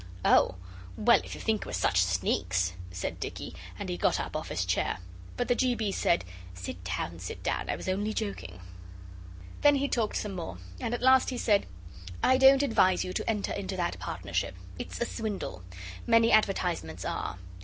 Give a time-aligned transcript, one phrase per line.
[0.25, 0.55] 'Oh,
[0.97, 4.65] well, if you think we're such sneaks,' said Dicky, and he got up off his
[4.65, 4.97] chair.
[5.37, 5.75] But the G.
[5.75, 5.91] B.
[5.91, 8.61] said, 'Sit down, sit down; I was only joking.'
[9.61, 11.67] Then he talked some more, and at last he said
[12.23, 14.55] 'I don't advise you to enter into that partnership.
[14.79, 15.63] It's a swindle.
[16.07, 17.37] Many advertisements are.